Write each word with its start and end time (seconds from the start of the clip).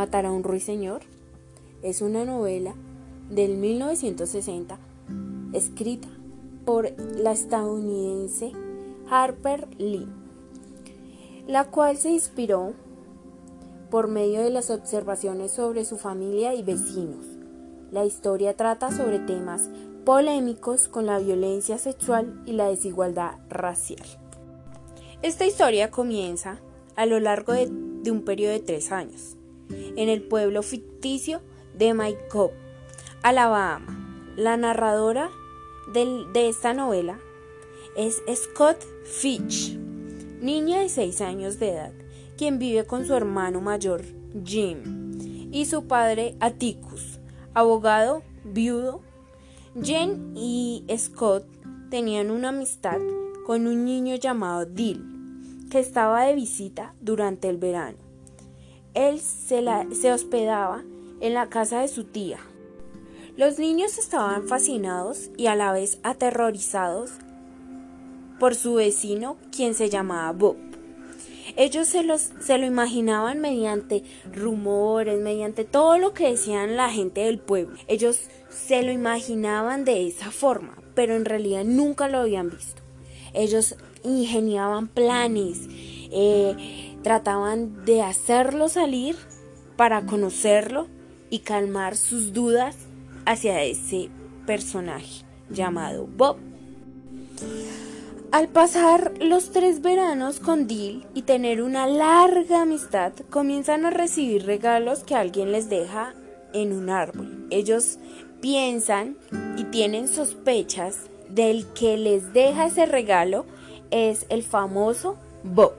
matar 0.00 0.24
a 0.24 0.32
un 0.32 0.42
ruiseñor? 0.42 1.02
Es 1.82 2.00
una 2.00 2.24
novela 2.24 2.72
del 3.28 3.58
1960 3.58 4.78
escrita 5.52 6.08
por 6.64 6.90
la 7.18 7.32
estadounidense 7.32 8.52
Harper 9.10 9.68
Lee, 9.76 10.08
la 11.46 11.64
cual 11.64 11.98
se 11.98 12.08
inspiró 12.08 12.72
por 13.90 14.08
medio 14.08 14.40
de 14.40 14.48
las 14.48 14.70
observaciones 14.70 15.50
sobre 15.50 15.84
su 15.84 15.98
familia 15.98 16.54
y 16.54 16.62
vecinos. 16.62 17.26
La 17.90 18.06
historia 18.06 18.56
trata 18.56 18.90
sobre 18.90 19.18
temas 19.18 19.68
polémicos 20.06 20.88
con 20.88 21.04
la 21.04 21.18
violencia 21.18 21.76
sexual 21.76 22.42
y 22.46 22.52
la 22.52 22.68
desigualdad 22.68 23.34
racial. 23.50 24.06
Esta 25.20 25.44
historia 25.44 25.90
comienza 25.90 26.58
a 26.96 27.04
lo 27.04 27.20
largo 27.20 27.52
de, 27.52 27.66
un 28.10 28.22
periodo 28.24 28.52
de 28.52 28.60
tres 28.60 28.92
años, 28.92 29.36
en 29.70 30.08
el 30.08 30.22
pueblo 30.22 30.62
ficticio 30.62 31.40
de 31.74 32.16
Cobb, 32.30 32.52
Alabama. 33.22 33.96
La 34.36 34.56
narradora 34.56 35.30
de 35.92 36.48
esta 36.48 36.72
novela 36.72 37.18
es 37.96 38.22
Scott 38.34 38.84
Fitch, 39.04 39.76
niña 40.40 40.80
de 40.80 40.88
seis 40.88 41.20
años 41.20 41.58
de 41.58 41.72
edad, 41.72 41.92
quien 42.36 42.58
vive 42.58 42.84
con 42.84 43.04
su 43.06 43.14
hermano 43.14 43.60
mayor 43.60 44.02
Jim 44.44 45.50
y 45.52 45.64
su 45.64 45.86
padre 45.86 46.36
Atticus, 46.40 47.18
abogado 47.54 48.22
viudo. 48.44 49.02
Jen 49.82 50.32
y 50.36 50.84
Scott 50.96 51.44
tenían 51.90 52.30
una 52.30 52.48
amistad 52.48 52.98
con 53.46 53.66
un 53.66 53.84
niño 53.84 54.14
llamado 54.16 54.64
Dill, 54.64 55.04
que 55.70 55.80
estaba 55.80 56.24
de 56.24 56.34
visita 56.34 56.94
durante 57.00 57.48
el 57.48 57.56
verano. 57.56 58.09
Él 58.94 59.20
se, 59.20 59.64
se 59.92 60.12
hospedaba 60.12 60.82
en 61.20 61.34
la 61.34 61.48
casa 61.48 61.80
de 61.80 61.88
su 61.88 62.04
tía. 62.04 62.38
Los 63.36 63.58
niños 63.58 63.98
estaban 63.98 64.48
fascinados 64.48 65.30
y 65.36 65.46
a 65.46 65.56
la 65.56 65.72
vez 65.72 65.98
aterrorizados 66.02 67.12
por 68.38 68.54
su 68.54 68.74
vecino, 68.74 69.36
quien 69.54 69.74
se 69.74 69.90
llamaba 69.90 70.32
Bob. 70.32 70.56
Ellos 71.56 71.88
se, 71.88 72.02
los, 72.02 72.30
se 72.40 72.58
lo 72.58 72.66
imaginaban 72.66 73.40
mediante 73.40 74.02
rumores, 74.32 75.20
mediante 75.20 75.64
todo 75.64 75.98
lo 75.98 76.14
que 76.14 76.30
decían 76.30 76.76
la 76.76 76.90
gente 76.90 77.22
del 77.22 77.38
pueblo. 77.38 77.76
Ellos 77.86 78.20
se 78.48 78.82
lo 78.82 78.92
imaginaban 78.92 79.84
de 79.84 80.06
esa 80.06 80.30
forma, 80.30 80.76
pero 80.94 81.16
en 81.16 81.24
realidad 81.24 81.64
nunca 81.64 82.08
lo 82.08 82.18
habían 82.18 82.50
visto. 82.50 82.82
Ellos 83.34 83.76
ingeniaban 84.02 84.88
planes, 84.88 85.68
eh, 86.12 86.89
trataban 87.02 87.84
de 87.84 88.02
hacerlo 88.02 88.68
salir 88.68 89.16
para 89.76 90.06
conocerlo 90.06 90.88
y 91.30 91.40
calmar 91.40 91.96
sus 91.96 92.32
dudas 92.32 92.76
hacia 93.24 93.62
ese 93.62 94.10
personaje 94.46 95.24
llamado 95.48 96.06
Bob. 96.06 96.36
Al 98.32 98.48
pasar 98.48 99.14
los 99.20 99.50
tres 99.50 99.82
veranos 99.82 100.38
con 100.38 100.68
Dill 100.68 101.04
y 101.14 101.22
tener 101.22 101.62
una 101.62 101.88
larga 101.88 102.62
amistad, 102.62 103.12
comienzan 103.28 103.84
a 103.86 103.90
recibir 103.90 104.46
regalos 104.46 105.02
que 105.02 105.16
alguien 105.16 105.50
les 105.50 105.68
deja 105.68 106.14
en 106.52 106.72
un 106.72 106.90
árbol. 106.90 107.46
Ellos 107.50 107.98
piensan 108.40 109.16
y 109.56 109.64
tienen 109.64 110.06
sospechas 110.06 111.10
del 111.28 111.66
que 111.72 111.96
les 111.96 112.32
deja 112.32 112.66
ese 112.66 112.86
regalo 112.86 113.46
es 113.90 114.26
el 114.28 114.42
famoso 114.42 115.16
Bob, 115.42 115.74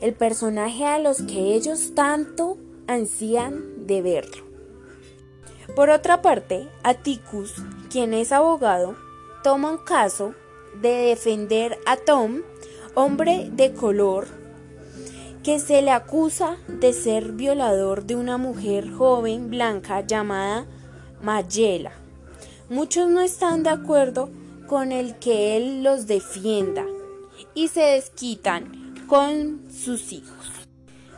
el 0.00 0.14
personaje 0.14 0.84
a 0.84 0.98
los 0.98 1.22
que 1.22 1.54
ellos 1.54 1.94
tanto 1.94 2.58
ansían 2.86 3.86
de 3.86 4.02
verlo. 4.02 4.44
Por 5.74 5.90
otra 5.90 6.22
parte, 6.22 6.68
Atticus, 6.82 7.54
quien 7.90 8.14
es 8.14 8.32
abogado, 8.32 8.96
toma 9.42 9.70
un 9.70 9.78
caso 9.78 10.34
de 10.80 10.90
defender 10.90 11.78
a 11.86 11.96
Tom, 11.96 12.42
hombre 12.94 13.50
de 13.52 13.72
color, 13.72 14.26
que 15.42 15.58
se 15.58 15.82
le 15.82 15.90
acusa 15.90 16.56
de 16.68 16.92
ser 16.92 17.32
violador 17.32 18.04
de 18.04 18.16
una 18.16 18.36
mujer 18.36 18.90
joven 18.92 19.50
blanca 19.50 20.00
llamada 20.00 20.66
Mayela. 21.22 21.92
Muchos 22.68 23.08
no 23.08 23.20
están 23.20 23.62
de 23.62 23.70
acuerdo 23.70 24.28
con 24.66 24.90
el 24.90 25.18
que 25.18 25.56
él 25.56 25.84
los 25.84 26.06
defienda 26.06 26.84
y 27.54 27.68
se 27.68 27.80
desquitan 27.80 28.85
con 29.06 29.62
sus 29.70 30.12
hijos. 30.12 30.50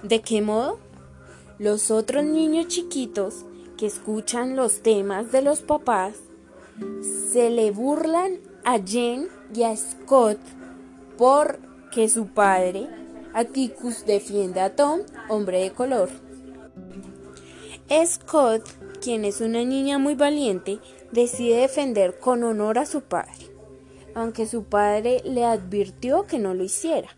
¿De 0.03 0.21
qué 0.21 0.43
modo? 0.43 0.79
Los 1.59 1.91
otros 1.91 2.25
niños 2.25 2.69
chiquitos 2.69 3.45
que 3.77 3.87
escuchan 3.87 4.57
los 4.57 4.83
temas 4.83 5.33
de 5.33 5.43
los 5.43 5.61
papás 5.61 6.15
se 7.33 7.51
le 7.51 7.71
burlan 7.71 8.39
a 8.65 8.79
Jen 8.79 9.29
y 9.55 9.63
a 9.63 9.77
Scott 9.77 10.39
porque 11.17 12.09
su 12.09 12.29
padre, 12.29 12.87
Atticus, 13.35 14.05
defiende 14.07 14.61
a 14.61 14.77
Tom, 14.77 15.01
hombre 15.29 15.61
de 15.61 15.73
color. 15.73 16.09
Scott, 18.07 18.69
quien 19.01 19.25
es 19.25 19.41
una 19.41 19.65
niña 19.65 19.99
muy 19.99 20.15
valiente, 20.15 20.79
decide 21.11 21.63
defender 21.63 22.19
con 22.19 22.45
honor 22.45 22.79
a 22.79 22.87
su 22.87 23.01
padre, 23.01 23.51
aunque 24.15 24.47
su 24.47 24.65
padre 24.65 25.23
le 25.25 25.45
advirtió 25.45 26.27
que 26.27 26.39
no 26.39 26.55
lo 26.55 26.63
hiciera. 26.63 27.09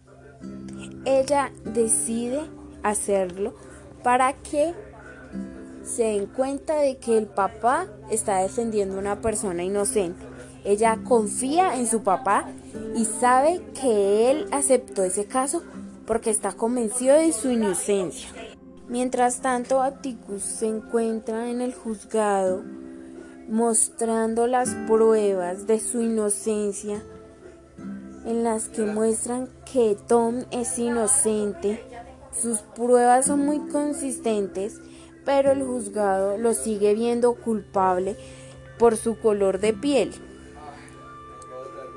Ella 1.04 1.52
decide 1.64 2.42
hacerlo 2.82 3.54
para 4.02 4.32
que 4.34 4.74
se 5.82 6.04
den 6.04 6.26
cuenta 6.26 6.76
de 6.76 6.98
que 6.98 7.16
el 7.16 7.26
papá 7.26 7.86
está 8.10 8.38
defendiendo 8.38 8.96
a 8.96 9.00
una 9.00 9.20
persona 9.20 9.62
inocente. 9.62 10.24
Ella 10.64 10.98
confía 11.04 11.76
en 11.76 11.86
su 11.86 12.02
papá 12.02 12.46
y 12.94 13.04
sabe 13.04 13.62
que 13.80 14.30
él 14.30 14.46
aceptó 14.52 15.02
ese 15.04 15.24
caso 15.24 15.62
porque 16.06 16.30
está 16.30 16.52
convencido 16.52 17.16
de 17.16 17.32
su 17.32 17.50
inocencia. 17.50 18.28
Mientras 18.88 19.40
tanto, 19.40 19.80
Atticus 19.80 20.42
se 20.42 20.66
encuentra 20.66 21.48
en 21.48 21.60
el 21.60 21.72
juzgado 21.72 22.62
mostrando 23.48 24.46
las 24.46 24.74
pruebas 24.86 25.66
de 25.66 25.80
su 25.80 26.00
inocencia 26.02 27.02
en 28.24 28.44
las 28.44 28.68
que 28.68 28.82
muestran 28.82 29.48
que 29.70 29.96
Tom 30.06 30.44
es 30.50 30.78
inocente. 30.78 31.82
Sus 32.32 32.58
pruebas 32.58 33.26
son 33.26 33.44
muy 33.44 33.58
consistentes, 33.68 34.80
pero 35.24 35.52
el 35.52 35.62
juzgado 35.62 36.38
lo 36.38 36.54
sigue 36.54 36.94
viendo 36.94 37.34
culpable 37.34 38.16
por 38.78 38.96
su 38.96 39.18
color 39.18 39.60
de 39.60 39.72
piel. 39.72 40.12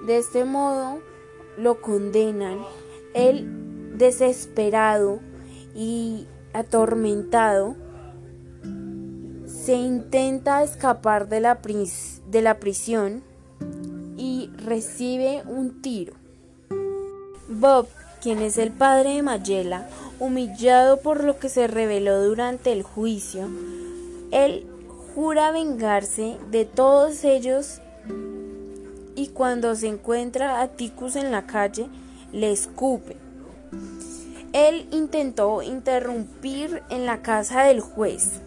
De 0.05 0.17
este 0.17 0.45
modo 0.45 0.99
lo 1.57 1.81
condenan. 1.81 2.59
Él 3.13 3.93
desesperado 3.97 5.19
y 5.75 6.27
atormentado 6.53 7.75
se 9.45 9.73
intenta 9.73 10.63
escapar 10.63 11.29
de 11.29 11.39
la, 11.39 11.59
de 12.27 12.41
la 12.41 12.59
prisión 12.59 13.23
recibe 14.63 15.43
un 15.45 15.81
tiro. 15.81 16.13
Bob, 17.47 17.87
quien 18.21 18.41
es 18.41 18.57
el 18.57 18.71
padre 18.71 19.15
de 19.15 19.21
Mayela, 19.21 19.87
humillado 20.19 21.01
por 21.01 21.23
lo 21.23 21.37
que 21.37 21.49
se 21.49 21.67
reveló 21.67 22.23
durante 22.23 22.71
el 22.71 22.83
juicio, 22.83 23.47
él 24.31 24.65
jura 25.13 25.51
vengarse 25.51 26.37
de 26.49 26.65
todos 26.65 27.23
ellos 27.23 27.81
y 29.15 29.27
cuando 29.27 29.75
se 29.75 29.87
encuentra 29.87 30.61
a 30.61 30.69
Ticus 30.69 31.15
en 31.15 31.31
la 31.31 31.45
calle, 31.45 31.87
le 32.31 32.51
escupe. 32.51 33.17
Él 34.53 34.87
intentó 34.91 35.61
interrumpir 35.61 36.81
en 36.89 37.05
la 37.05 37.21
casa 37.21 37.63
del 37.63 37.81
juez. 37.81 38.41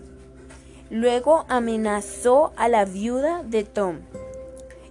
Luego 0.90 1.44
amenazó 1.48 2.52
a 2.56 2.69
la 2.69 2.84
viuda 2.84 3.42
de 3.42 3.64
Tom 3.64 3.98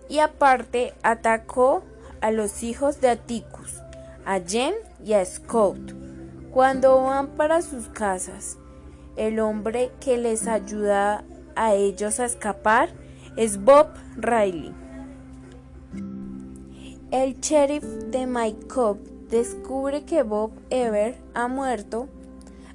y 0.10 0.20
aparte 0.20 0.94
atacó 1.04 1.84
a 2.22 2.32
los 2.32 2.64
hijos 2.64 3.02
de 3.02 3.10
Atticus, 3.10 3.82
a 4.26 4.40
Jen 4.40 4.74
y 5.04 5.14
a 5.14 5.26
Scott. 5.26 5.94
Cuando 6.52 7.04
van 7.04 7.28
para 7.30 7.62
sus 7.62 7.88
casas, 7.88 8.58
el 9.16 9.40
hombre 9.40 9.92
que 10.00 10.18
les 10.18 10.48
ayuda 10.48 11.24
a 11.56 11.74
ellos 11.74 12.20
a 12.20 12.26
escapar 12.26 12.90
es 13.36 13.64
Bob 13.64 13.88
Riley. 14.16 14.74
El 17.12 17.40
sheriff 17.40 17.84
de 17.84 18.56
Cobb 18.68 18.98
descubre 19.30 20.04
que 20.04 20.24
Bob 20.24 20.52
Ever 20.70 21.18
ha 21.34 21.48
muerto. 21.48 22.08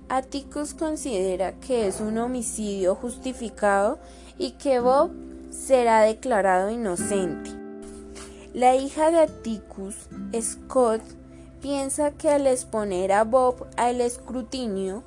Atticus 0.08 0.74
considera 0.74 1.52
que 1.60 1.86
es 1.86 2.00
un 2.00 2.18
homicidio 2.18 2.94
justificado 2.94 3.98
y 4.38 4.52
que 4.52 4.80
Bob 4.80 5.10
será 5.50 6.02
declarado 6.02 6.70
inocente. 6.70 7.50
La 8.54 8.74
hija 8.74 9.10
de 9.10 9.20
Atticus, 9.20 9.96
Scott, 10.40 11.02
piensa 11.60 12.12
que 12.12 12.30
al 12.30 12.46
exponer 12.46 13.12
a 13.12 13.24
Bob 13.24 13.66
al 13.76 14.00
escrutinio 14.00 15.04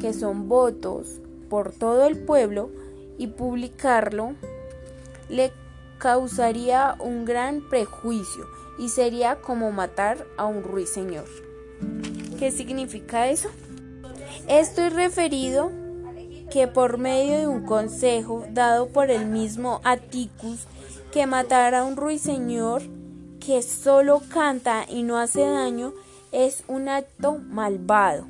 que 0.00 0.12
son 0.12 0.48
votos 0.48 1.20
por 1.48 1.72
todo 1.72 2.06
el 2.06 2.18
pueblo, 2.18 2.70
y 3.16 3.28
publicarlo 3.28 4.34
le 5.28 5.52
causaría 5.98 6.96
un 6.98 7.24
gran 7.24 7.68
prejuicio 7.68 8.46
y 8.78 8.88
sería 8.88 9.40
como 9.40 9.70
matar 9.70 10.26
a 10.36 10.46
un 10.46 10.62
ruiseñor. 10.64 11.26
¿Qué 12.38 12.50
significa 12.50 13.28
eso? 13.28 13.50
Esto 14.48 14.82
es 14.82 14.92
referido 14.92 15.70
que 16.54 16.68
por 16.68 16.98
medio 16.98 17.36
de 17.36 17.48
un 17.48 17.66
consejo 17.66 18.46
dado 18.48 18.86
por 18.86 19.10
el 19.10 19.26
mismo 19.26 19.80
Atticus 19.82 20.68
que 21.12 21.26
matar 21.26 21.74
a 21.74 21.82
un 21.82 21.96
ruiseñor 21.96 22.80
que 23.40 23.60
solo 23.60 24.22
canta 24.32 24.86
y 24.88 25.02
no 25.02 25.18
hace 25.18 25.40
daño 25.40 25.92
es 26.30 26.62
un 26.68 26.88
acto 26.88 27.38
malvado. 27.38 28.28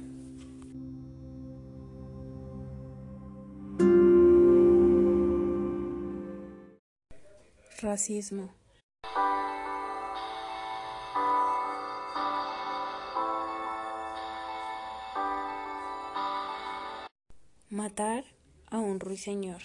Racismo. 7.83 8.64
Matar 17.75 18.25
a 18.71 18.79
un 18.79 19.01
ruiseñor. 19.01 19.61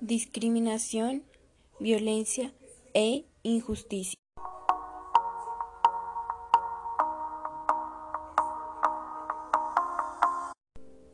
Discriminación, 0.00 1.22
violencia 1.78 2.52
e 2.92 3.24
injusticia. 3.44 4.18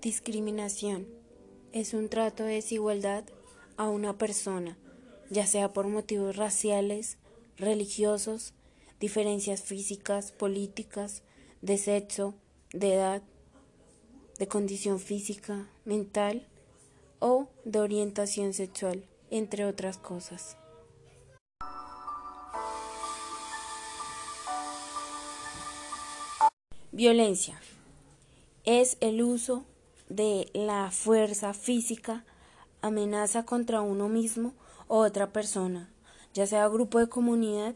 Discriminación 0.00 1.06
es 1.72 1.92
un 1.92 2.08
trato 2.08 2.44
de 2.44 2.54
desigualdad 2.54 3.24
a 3.76 3.90
una 3.90 4.16
persona, 4.16 4.78
ya 5.32 5.46
sea 5.46 5.72
por 5.72 5.88
motivos 5.88 6.36
raciales, 6.36 7.16
religiosos, 7.56 8.52
diferencias 9.00 9.62
físicas, 9.62 10.30
políticas, 10.30 11.22
de 11.62 11.78
sexo, 11.78 12.34
de 12.74 12.92
edad, 12.92 13.22
de 14.38 14.46
condición 14.46 15.00
física, 15.00 15.70
mental 15.86 16.46
o 17.18 17.48
de 17.64 17.80
orientación 17.80 18.52
sexual, 18.52 19.06
entre 19.30 19.64
otras 19.64 19.96
cosas. 19.96 20.58
Violencia 26.90 27.58
es 28.64 28.98
el 29.00 29.22
uso 29.22 29.64
de 30.10 30.50
la 30.52 30.90
fuerza 30.90 31.54
física, 31.54 32.26
amenaza 32.82 33.46
contra 33.46 33.80
uno 33.80 34.10
mismo 34.10 34.52
o 34.92 34.98
otra 34.98 35.32
persona, 35.32 35.88
ya 36.34 36.46
sea 36.46 36.68
grupo 36.68 36.98
de 36.98 37.08
comunidad, 37.08 37.74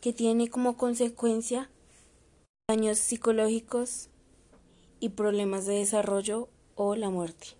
que 0.00 0.12
tiene 0.12 0.50
como 0.50 0.76
consecuencia 0.76 1.70
daños 2.68 2.98
psicológicos 2.98 4.08
y 4.98 5.10
problemas 5.10 5.66
de 5.66 5.74
desarrollo 5.74 6.48
o 6.74 6.96
la 6.96 7.08
muerte. 7.08 7.50